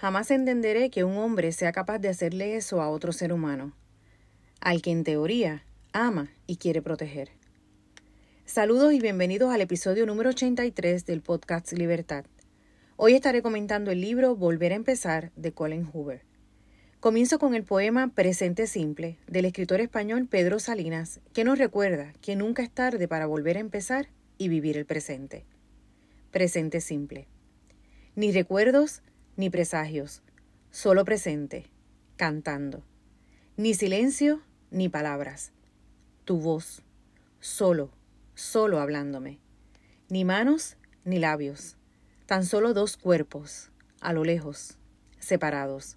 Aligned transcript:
Jamás 0.00 0.30
entenderé 0.30 0.90
que 0.90 1.02
un 1.02 1.16
hombre 1.16 1.50
sea 1.50 1.72
capaz 1.72 1.98
de 1.98 2.08
hacerle 2.08 2.54
eso 2.54 2.80
a 2.80 2.88
otro 2.88 3.12
ser 3.12 3.32
humano, 3.32 3.72
al 4.60 4.80
que 4.80 4.92
en 4.92 5.02
teoría 5.02 5.64
ama 5.92 6.30
y 6.46 6.58
quiere 6.58 6.80
proteger. 6.80 7.30
Saludos 8.44 8.92
y 8.92 9.00
bienvenidos 9.00 9.52
al 9.52 9.60
episodio 9.60 10.06
número 10.06 10.30
83 10.30 11.04
del 11.04 11.20
podcast 11.20 11.72
Libertad. 11.72 12.26
Hoy 12.96 13.14
estaré 13.14 13.42
comentando 13.42 13.90
el 13.90 14.00
libro 14.00 14.36
Volver 14.36 14.72
a 14.72 14.76
empezar 14.76 15.32
de 15.34 15.50
Colin 15.50 15.84
Hoover. 15.92 16.22
Comienzo 17.00 17.40
con 17.40 17.56
el 17.56 17.64
poema 17.64 18.06
Presente 18.14 18.68
Simple 18.68 19.18
del 19.26 19.46
escritor 19.46 19.80
español 19.80 20.28
Pedro 20.30 20.60
Salinas, 20.60 21.18
que 21.32 21.42
nos 21.42 21.58
recuerda 21.58 22.12
que 22.20 22.36
nunca 22.36 22.62
es 22.62 22.70
tarde 22.70 23.08
para 23.08 23.26
volver 23.26 23.56
a 23.56 23.60
empezar 23.60 24.10
y 24.38 24.46
vivir 24.46 24.76
el 24.76 24.86
presente. 24.86 25.44
Presente 26.30 26.80
Simple. 26.80 27.26
Ni 28.14 28.30
recuerdos 28.30 29.02
ni 29.38 29.48
presagios, 29.48 30.20
solo 30.70 31.06
presente, 31.06 31.70
cantando. 32.16 32.82
Ni 33.56 33.72
silencio 33.72 34.42
ni 34.70 34.90
palabras. 34.90 35.52
Tu 36.26 36.38
voz, 36.38 36.82
solo, 37.40 37.88
solo 38.34 38.80
hablándome. 38.80 39.38
Ni 40.10 40.26
manos 40.26 40.76
ni 41.06 41.18
labios, 41.18 41.78
tan 42.26 42.44
solo 42.44 42.74
dos 42.74 42.98
cuerpos, 42.98 43.70
a 44.02 44.12
lo 44.12 44.24
lejos, 44.24 44.76
separados 45.18 45.96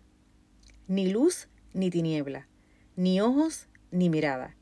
ni 0.92 1.08
luz 1.08 1.48
ni 1.74 1.90
tiniebla, 1.90 2.50
ni 2.98 3.22
ojos 3.22 3.68
ni 3.92 4.10
mirada, 4.10 4.58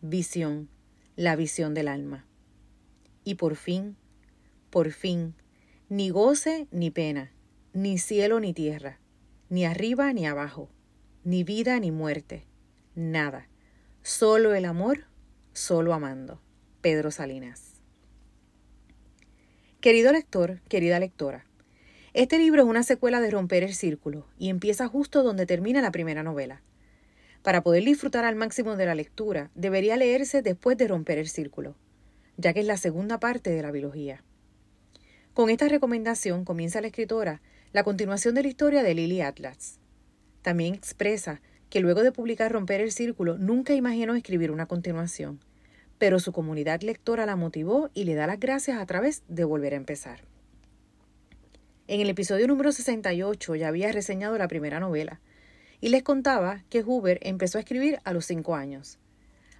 visión, 0.00 0.70
la 1.16 1.36
visión 1.36 1.74
del 1.74 1.88
alma. 1.88 2.24
Y 3.24 3.34
por 3.34 3.56
fin, 3.56 3.94
por 4.70 4.90
fin, 4.90 5.34
ni 5.90 6.08
goce 6.08 6.66
ni 6.70 6.90
pena, 6.90 7.30
ni 7.76 7.98
cielo 7.98 8.40
ni 8.40 8.54
tierra, 8.54 8.98
ni 9.50 9.66
arriba 9.66 10.10
ni 10.14 10.26
abajo, 10.26 10.70
ni 11.24 11.44
vida 11.44 11.78
ni 11.78 11.90
muerte, 11.90 12.46
nada, 12.94 13.48
solo 14.02 14.54
el 14.54 14.64
amor, 14.64 15.04
solo 15.52 15.92
amando. 15.92 16.40
Pedro 16.80 17.10
Salinas. 17.10 17.74
Querido 19.82 20.10
lector, 20.10 20.62
querida 20.70 20.98
lectora, 20.98 21.44
este 22.14 22.38
libro 22.38 22.62
es 22.62 22.66
una 22.66 22.82
secuela 22.82 23.20
de 23.20 23.30
Romper 23.30 23.62
el 23.62 23.74
Círculo 23.74 24.26
y 24.38 24.48
empieza 24.48 24.88
justo 24.88 25.22
donde 25.22 25.44
termina 25.44 25.82
la 25.82 25.92
primera 25.92 26.22
novela. 26.22 26.62
Para 27.42 27.62
poder 27.62 27.84
disfrutar 27.84 28.24
al 28.24 28.36
máximo 28.36 28.76
de 28.76 28.86
la 28.86 28.94
lectura, 28.94 29.50
debería 29.54 29.98
leerse 29.98 30.40
después 30.40 30.78
de 30.78 30.88
Romper 30.88 31.18
el 31.18 31.28
Círculo, 31.28 31.76
ya 32.38 32.54
que 32.54 32.60
es 32.60 32.66
la 32.66 32.78
segunda 32.78 33.20
parte 33.20 33.50
de 33.50 33.60
la 33.60 33.70
biología. 33.70 34.24
Con 35.34 35.50
esta 35.50 35.68
recomendación 35.68 36.46
comienza 36.46 36.80
la 36.80 36.86
escritora 36.86 37.42
la 37.76 37.84
continuación 37.84 38.34
de 38.34 38.42
la 38.42 38.48
historia 38.48 38.82
de 38.82 38.94
Lily 38.94 39.20
Atlas. 39.20 39.78
También 40.40 40.72
expresa 40.72 41.42
que 41.68 41.80
luego 41.80 42.02
de 42.02 42.10
publicar 42.10 42.50
Romper 42.50 42.80
el 42.80 42.90
Círculo 42.90 43.36
nunca 43.36 43.74
imaginó 43.74 44.14
escribir 44.14 44.50
una 44.50 44.64
continuación, 44.64 45.40
pero 45.98 46.18
su 46.18 46.32
comunidad 46.32 46.80
lectora 46.80 47.26
la 47.26 47.36
motivó 47.36 47.90
y 47.92 48.04
le 48.04 48.14
da 48.14 48.26
las 48.26 48.40
gracias 48.40 48.80
a 48.80 48.86
través 48.86 49.24
de 49.28 49.44
volver 49.44 49.74
a 49.74 49.76
empezar. 49.76 50.22
En 51.86 52.00
el 52.00 52.08
episodio 52.08 52.48
número 52.48 52.72
68 52.72 53.56
ya 53.56 53.68
había 53.68 53.92
reseñado 53.92 54.38
la 54.38 54.48
primera 54.48 54.80
novela 54.80 55.20
y 55.82 55.90
les 55.90 56.02
contaba 56.02 56.64
que 56.70 56.80
Hoover 56.82 57.18
empezó 57.20 57.58
a 57.58 57.60
escribir 57.60 57.98
a 58.04 58.14
los 58.14 58.24
cinco 58.24 58.54
años. 58.54 58.98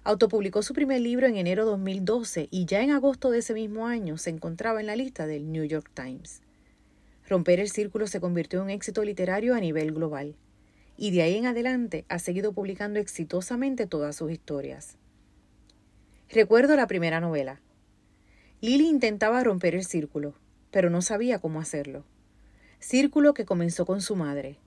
Autopublicó 0.03 0.63
su 0.63 0.73
primer 0.73 1.01
libro 1.01 1.27
en 1.27 1.37
enero 1.37 1.65
de 1.65 1.71
2012 1.73 2.47
y 2.49 2.65
ya 2.65 2.81
en 2.81 2.89
agosto 2.89 3.29
de 3.29 3.37
ese 3.37 3.53
mismo 3.53 3.85
año 3.85 4.17
se 4.17 4.31
encontraba 4.31 4.79
en 4.79 4.87
la 4.87 4.95
lista 4.95 5.27
del 5.27 5.51
New 5.51 5.65
York 5.65 5.91
Times. 5.93 6.41
Romper 7.27 7.59
el 7.59 7.69
Círculo 7.69 8.07
se 8.07 8.19
convirtió 8.19 8.59
en 8.59 8.65
un 8.65 8.69
éxito 8.71 9.03
literario 9.03 9.53
a 9.53 9.59
nivel 9.59 9.91
global 9.91 10.35
y 10.97 11.11
de 11.11 11.21
ahí 11.21 11.35
en 11.35 11.45
adelante 11.45 12.05
ha 12.09 12.17
seguido 12.17 12.53
publicando 12.53 12.99
exitosamente 12.99 13.85
todas 13.85 14.15
sus 14.15 14.31
historias. 14.31 14.97
Recuerdo 16.29 16.75
la 16.75 16.87
primera 16.87 17.19
novela. 17.19 17.61
Lily 18.61 18.87
intentaba 18.87 19.43
romper 19.43 19.75
el 19.75 19.85
círculo, 19.85 20.33
pero 20.71 20.89
no 20.89 21.01
sabía 21.01 21.39
cómo 21.39 21.59
hacerlo 21.59 22.05
círculo 22.79 23.33
que 23.33 23.45
comenzó 23.45 23.85
con 23.85 24.01
su 24.01 24.15
madre. 24.15 24.57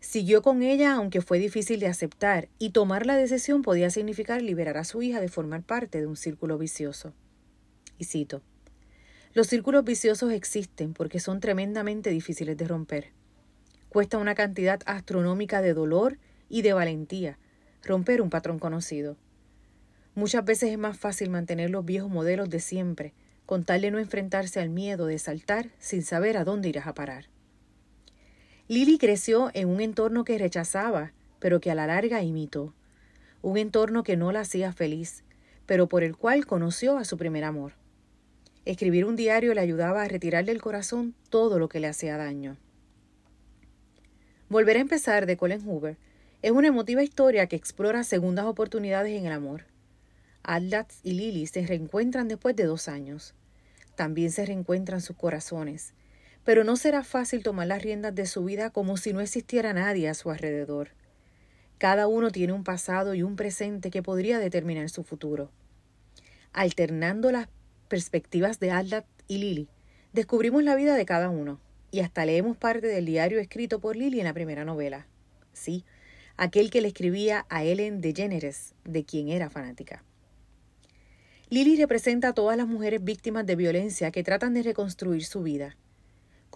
Siguió 0.00 0.42
con 0.42 0.62
ella 0.62 0.94
aunque 0.94 1.20
fue 1.20 1.38
difícil 1.38 1.80
de 1.80 1.88
aceptar, 1.88 2.48
y 2.58 2.70
tomar 2.70 3.06
la 3.06 3.16
decisión 3.16 3.62
podía 3.62 3.90
significar 3.90 4.42
liberar 4.42 4.76
a 4.76 4.84
su 4.84 5.02
hija 5.02 5.20
de 5.20 5.28
formar 5.28 5.62
parte 5.62 6.00
de 6.00 6.06
un 6.06 6.16
círculo 6.16 6.58
vicioso. 6.58 7.12
Y 7.98 8.04
cito, 8.04 8.42
Los 9.36 9.48
círculos 9.48 9.84
viciosos 9.84 10.32
existen 10.32 10.94
porque 10.94 11.20
son 11.20 11.40
tremendamente 11.40 12.08
difíciles 12.08 12.56
de 12.56 12.66
romper. 12.66 13.10
Cuesta 13.90 14.16
una 14.16 14.34
cantidad 14.34 14.80
astronómica 14.86 15.60
de 15.60 15.74
dolor 15.74 16.16
y 16.48 16.62
de 16.62 16.72
valentía 16.72 17.36
romper 17.84 18.22
un 18.22 18.30
patrón 18.30 18.58
conocido. 18.58 19.18
Muchas 20.14 20.42
veces 20.42 20.70
es 20.70 20.78
más 20.78 20.98
fácil 20.98 21.28
mantener 21.28 21.68
los 21.68 21.84
viejos 21.84 22.08
modelos 22.08 22.48
de 22.48 22.60
siempre, 22.60 23.12
con 23.44 23.66
tal 23.66 23.82
de 23.82 23.90
no 23.90 23.98
enfrentarse 23.98 24.58
al 24.58 24.70
miedo 24.70 25.04
de 25.04 25.18
saltar 25.18 25.68
sin 25.78 26.02
saber 26.02 26.38
a 26.38 26.44
dónde 26.44 26.70
irás 26.70 26.86
a 26.86 26.94
parar. 26.94 27.26
Lily 28.68 28.96
creció 28.96 29.50
en 29.52 29.68
un 29.68 29.82
entorno 29.82 30.24
que 30.24 30.38
rechazaba, 30.38 31.12
pero 31.40 31.60
que 31.60 31.70
a 31.70 31.74
la 31.74 31.86
larga 31.86 32.22
imitó. 32.22 32.72
Un 33.42 33.58
entorno 33.58 34.02
que 34.02 34.16
no 34.16 34.32
la 34.32 34.40
hacía 34.40 34.72
feliz, 34.72 35.24
pero 35.66 35.90
por 35.90 36.04
el 36.04 36.16
cual 36.16 36.46
conoció 36.46 36.96
a 36.96 37.04
su 37.04 37.18
primer 37.18 37.44
amor. 37.44 37.74
Escribir 38.66 39.06
un 39.06 39.16
diario 39.16 39.54
le 39.54 39.62
ayudaba 39.62 40.02
a 40.02 40.08
retirar 40.08 40.44
del 40.44 40.60
corazón 40.60 41.14
todo 41.30 41.58
lo 41.58 41.70
que 41.70 41.80
le 41.80 41.86
hacía 41.86 42.18
daño. 42.18 42.58
Volver 44.50 44.76
a 44.76 44.80
empezar 44.80 45.24
de 45.24 45.38
Colin 45.38 45.66
Hoover 45.66 45.96
es 46.42 46.50
una 46.50 46.68
emotiva 46.68 47.02
historia 47.02 47.46
que 47.46 47.56
explora 47.56 48.04
segundas 48.04 48.44
oportunidades 48.44 49.18
en 49.18 49.24
el 49.24 49.32
amor. 49.32 49.64
Atlas 50.42 51.00
y 51.02 51.12
Lily 51.12 51.46
se 51.46 51.66
reencuentran 51.66 52.28
después 52.28 52.54
de 52.54 52.64
dos 52.64 52.88
años. 52.88 53.32
También 53.94 54.30
se 54.30 54.44
reencuentran 54.44 55.00
sus 55.00 55.16
corazones 55.16 55.94
pero 56.46 56.62
no 56.62 56.76
será 56.76 57.02
fácil 57.02 57.42
tomar 57.42 57.66
las 57.66 57.82
riendas 57.82 58.14
de 58.14 58.24
su 58.24 58.44
vida 58.44 58.70
como 58.70 58.96
si 58.96 59.12
no 59.12 59.20
existiera 59.20 59.72
nadie 59.72 60.08
a 60.08 60.14
su 60.14 60.30
alrededor. 60.30 60.90
Cada 61.76 62.06
uno 62.06 62.30
tiene 62.30 62.52
un 62.52 62.62
pasado 62.62 63.14
y 63.14 63.24
un 63.24 63.34
presente 63.34 63.90
que 63.90 64.00
podría 64.00 64.38
determinar 64.38 64.88
su 64.88 65.02
futuro. 65.02 65.50
Alternando 66.52 67.32
las 67.32 67.48
perspectivas 67.86 68.60
de 68.60 68.70
Adlat 68.70 69.06
y 69.28 69.38
Lily, 69.38 69.68
descubrimos 70.12 70.62
la 70.62 70.76
vida 70.76 70.94
de 70.94 71.06
cada 71.06 71.30
uno 71.30 71.60
y 71.90 72.00
hasta 72.00 72.24
leemos 72.24 72.56
parte 72.56 72.86
del 72.86 73.06
diario 73.06 73.38
escrito 73.38 73.80
por 73.80 73.96
Lily 73.96 74.20
en 74.20 74.26
la 74.26 74.34
primera 74.34 74.64
novela. 74.64 75.06
Sí, 75.52 75.84
aquel 76.36 76.70
que 76.70 76.80
le 76.80 76.88
escribía 76.88 77.46
a 77.48 77.64
Ellen 77.64 78.00
DeGeneres, 78.00 78.74
de 78.84 79.04
quien 79.04 79.28
era 79.28 79.50
fanática. 79.50 80.04
Lily 81.48 81.76
representa 81.76 82.28
a 82.28 82.34
todas 82.34 82.56
las 82.56 82.66
mujeres 82.66 83.02
víctimas 83.02 83.46
de 83.46 83.56
violencia 83.56 84.10
que 84.10 84.24
tratan 84.24 84.52
de 84.52 84.62
reconstruir 84.62 85.24
su 85.24 85.42
vida 85.42 85.76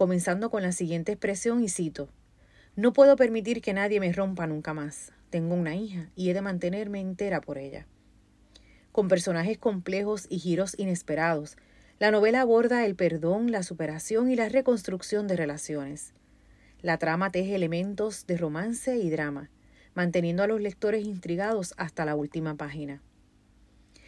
comenzando 0.01 0.49
con 0.49 0.63
la 0.63 0.71
siguiente 0.71 1.11
expresión 1.11 1.63
y 1.63 1.69
cito, 1.69 2.09
No 2.75 2.91
puedo 2.91 3.15
permitir 3.15 3.61
que 3.61 3.71
nadie 3.71 3.99
me 3.99 4.11
rompa 4.11 4.47
nunca 4.47 4.73
más. 4.73 5.11
Tengo 5.29 5.53
una 5.53 5.75
hija 5.75 6.09
y 6.15 6.31
he 6.31 6.33
de 6.33 6.41
mantenerme 6.41 6.99
entera 6.99 7.39
por 7.39 7.59
ella. 7.59 7.85
Con 8.91 9.07
personajes 9.07 9.57
complejos 9.57 10.27
y 10.29 10.39
giros 10.39 10.75
inesperados, 10.77 11.55
la 11.99 12.11
novela 12.11 12.41
aborda 12.41 12.85
el 12.85 12.95
perdón, 12.95 13.51
la 13.51 13.63
superación 13.63 14.29
y 14.29 14.35
la 14.35 14.49
reconstrucción 14.49 15.27
de 15.27 15.37
relaciones. 15.37 16.13
La 16.81 16.97
trama 16.97 17.31
teje 17.31 17.55
elementos 17.55 18.25
de 18.27 18.37
romance 18.37 18.97
y 18.97 19.09
drama, 19.09 19.49
manteniendo 19.93 20.43
a 20.43 20.47
los 20.47 20.59
lectores 20.59 21.05
intrigados 21.05 21.73
hasta 21.77 22.05
la 22.05 22.15
última 22.15 22.55
página. 22.55 23.01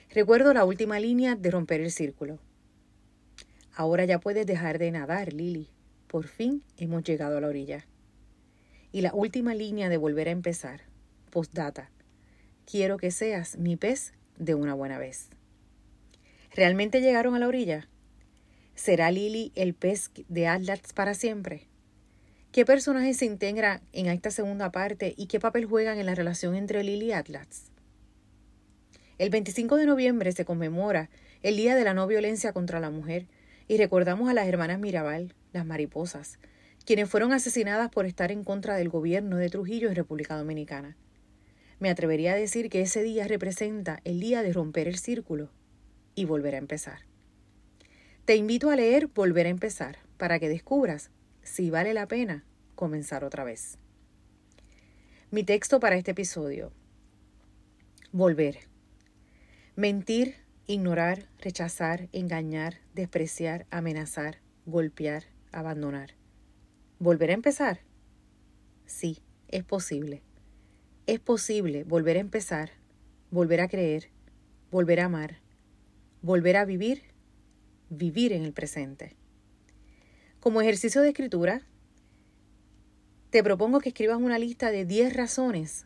Recuerdo 0.09 0.53
la 0.53 0.65
última 0.65 0.99
línea 0.99 1.35
de 1.35 1.51
Romper 1.51 1.81
el 1.81 1.91
Círculo. 1.91 2.39
Ahora 3.75 4.05
ya 4.05 4.19
puedes 4.19 4.45
dejar 4.45 4.79
de 4.79 4.91
nadar, 4.91 5.33
Lily. 5.33 5.69
Por 6.07 6.27
fin 6.27 6.61
hemos 6.77 7.03
llegado 7.03 7.37
a 7.37 7.41
la 7.41 7.47
orilla. 7.47 7.85
Y 8.91 9.01
la 9.01 9.13
última 9.13 9.55
línea 9.55 9.89
de 9.89 9.97
volver 9.97 10.27
a 10.27 10.31
empezar. 10.31 10.81
Postdata. 11.31 11.89
Quiero 12.65 12.97
que 12.97 13.11
seas 13.11 13.57
mi 13.57 13.75
pez 13.75 14.13
de 14.37 14.55
una 14.55 14.73
buena 14.73 14.97
vez. 14.97 15.29
¿Realmente 16.55 17.01
llegaron 17.01 17.35
a 17.35 17.39
la 17.39 17.47
orilla? 17.47 17.89
¿Será 18.75 19.11
Lily 19.11 19.51
el 19.55 19.73
pez 19.73 20.11
de 20.27 20.47
Atlas 20.47 20.93
para 20.93 21.13
siempre? 21.13 21.67
¿Qué 22.51 22.65
personajes 22.65 23.17
se 23.17 23.25
integran 23.25 23.81
en 23.93 24.07
esta 24.07 24.29
segunda 24.29 24.71
parte 24.71 25.13
y 25.17 25.27
qué 25.27 25.39
papel 25.39 25.65
juegan 25.65 25.97
en 25.97 26.05
la 26.05 26.15
relación 26.15 26.55
entre 26.55 26.83
Lily 26.83 27.07
y 27.07 27.11
Atlas? 27.13 27.71
El 29.17 29.29
25 29.29 29.77
de 29.77 29.85
noviembre 29.85 30.31
se 30.31 30.45
conmemora 30.45 31.09
el 31.41 31.55
Día 31.55 31.75
de 31.75 31.83
la 31.83 31.93
No 31.93 32.07
Violencia 32.07 32.53
contra 32.53 32.79
la 32.79 32.89
Mujer 32.89 33.27
y 33.67 33.77
recordamos 33.77 34.29
a 34.29 34.33
las 34.33 34.47
hermanas 34.47 34.79
Mirabal, 34.79 35.33
las 35.51 35.65
mariposas, 35.65 36.39
quienes 36.85 37.09
fueron 37.09 37.31
asesinadas 37.31 37.89
por 37.89 38.05
estar 38.05 38.31
en 38.31 38.43
contra 38.43 38.75
del 38.75 38.89
gobierno 38.89 39.37
de 39.37 39.49
Trujillo 39.49 39.89
en 39.89 39.95
República 39.95 40.35
Dominicana. 40.37 40.97
Me 41.83 41.89
atrevería 41.89 42.31
a 42.31 42.37
decir 42.37 42.69
que 42.69 42.79
ese 42.79 43.03
día 43.03 43.27
representa 43.27 43.99
el 44.05 44.21
día 44.21 44.41
de 44.41 44.53
romper 44.53 44.87
el 44.87 44.97
círculo 44.97 45.49
y 46.15 46.23
volver 46.23 46.55
a 46.55 46.59
empezar. 46.59 46.99
Te 48.23 48.37
invito 48.37 48.69
a 48.69 48.77
leer 48.77 49.07
Volver 49.07 49.47
a 49.47 49.49
empezar 49.49 49.97
para 50.15 50.39
que 50.39 50.47
descubras 50.47 51.11
si 51.41 51.69
vale 51.69 51.93
la 51.93 52.07
pena 52.07 52.45
comenzar 52.75 53.25
otra 53.25 53.43
vez. 53.43 53.79
Mi 55.29 55.43
texto 55.43 55.81
para 55.81 55.97
este 55.97 56.11
episodio. 56.11 56.71
Volver. 58.13 58.59
Mentir, 59.75 60.35
ignorar, 60.67 61.27
rechazar, 61.41 62.07
engañar, 62.13 62.75
despreciar, 62.95 63.65
amenazar, 63.71 64.37
golpear, 64.65 65.25
abandonar. 65.51 66.11
¿Volver 66.99 67.31
a 67.31 67.33
empezar? 67.33 67.81
Sí, 68.85 69.17
es 69.49 69.65
posible. 69.65 70.21
Es 71.05 71.19
posible 71.19 71.83
volver 71.83 72.15
a 72.15 72.21
empezar, 72.21 72.71
volver 73.29 73.59
a 73.59 73.67
creer, 73.67 74.07
volver 74.71 75.01
a 75.01 75.05
amar, 75.05 75.39
volver 76.21 76.55
a 76.55 76.63
vivir, 76.63 77.01
vivir 77.89 78.31
en 78.31 78.43
el 78.43 78.53
presente. 78.53 79.17
Como 80.39 80.61
ejercicio 80.61 81.01
de 81.01 81.09
escritura, 81.09 81.61
te 83.31 83.43
propongo 83.43 83.81
que 83.81 83.89
escribas 83.89 84.17
una 84.17 84.39
lista 84.39 84.71
de 84.71 84.85
10 84.85 85.13
razones 85.13 85.85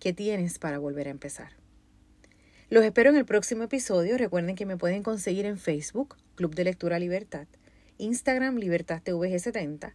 que 0.00 0.12
tienes 0.12 0.58
para 0.58 0.78
volver 0.78 1.06
a 1.06 1.12
empezar. 1.12 1.52
Los 2.68 2.84
espero 2.84 3.10
en 3.10 3.16
el 3.16 3.24
próximo 3.24 3.62
episodio. 3.62 4.18
Recuerden 4.18 4.56
que 4.56 4.66
me 4.66 4.76
pueden 4.76 5.04
conseguir 5.04 5.46
en 5.46 5.56
Facebook, 5.56 6.16
Club 6.34 6.56
de 6.56 6.64
Lectura 6.64 6.98
Libertad, 6.98 7.46
Instagram 7.98 8.56
LibertadTVG70, 8.56 9.92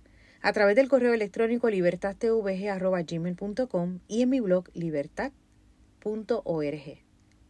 a 0.48 0.54
través 0.54 0.78
del 0.78 0.88
correo 0.88 1.14
electrónico 1.14 1.70
libertadtvg.gmail.com 1.70 4.00
y 4.08 4.22
en 4.22 4.30
mi 4.30 4.40
blog 4.40 4.70
libertad.org. 4.74 5.34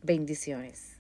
Bendiciones. 0.02 0.97